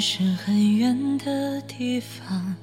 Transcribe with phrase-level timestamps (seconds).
[0.00, 2.56] 是很远的地方，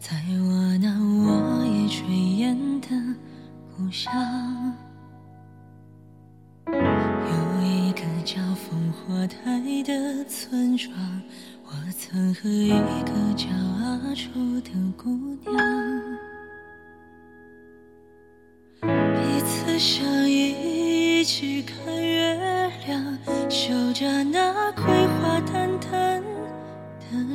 [0.00, 2.02] 在我那我也炊
[2.38, 2.88] 烟的
[3.76, 4.12] 故乡，
[6.66, 6.72] 有
[7.62, 10.92] 一个叫烽火台的村庄，
[11.64, 15.10] 我曾和一个叫阿楚的姑
[15.48, 15.56] 娘，
[18.80, 21.89] 彼此相依，一起看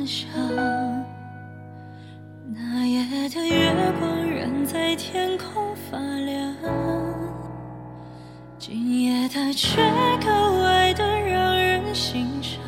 [0.06, 0.28] 的香。
[2.54, 6.54] 那夜的月光仍在天空发亮，
[8.56, 9.82] 今夜的却
[10.24, 12.62] 格外的让人心伤。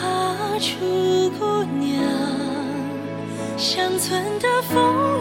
[0.00, 2.02] 啊，楚姑娘，
[3.58, 5.20] 乡村的风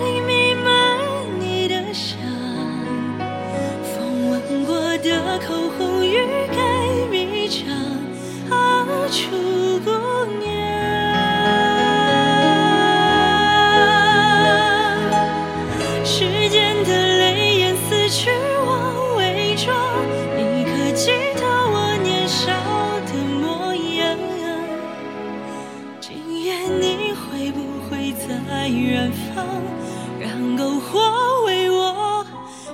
[30.19, 30.99] 让篝火
[31.45, 32.25] 为我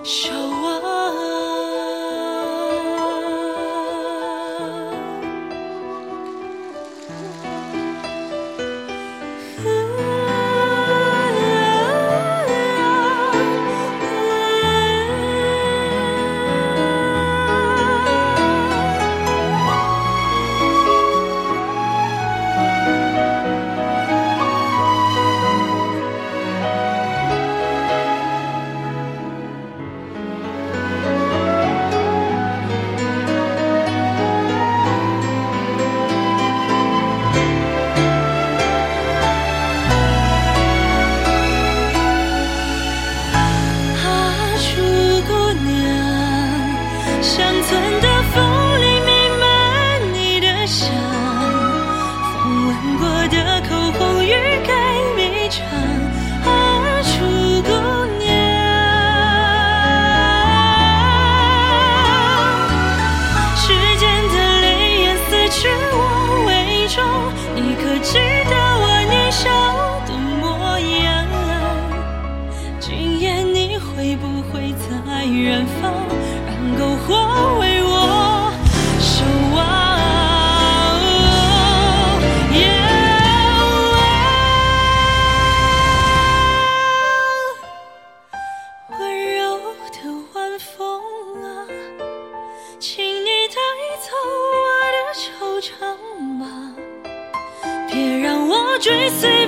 [0.04, 0.32] 守
[0.64, 0.81] 望？
[75.62, 75.94] 远方，
[76.48, 78.52] 让篝火为我
[79.00, 79.24] 守
[79.54, 79.60] 望？
[88.98, 89.00] 温
[89.36, 89.40] 柔
[89.92, 89.98] 的
[90.34, 90.80] 晚风
[91.44, 91.46] 啊，
[92.80, 93.56] 请你带
[94.02, 94.10] 走
[94.58, 95.70] 我的惆怅
[96.40, 96.44] 吧。
[97.88, 99.41] 别让我追随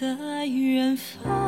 [0.00, 1.47] 在远方。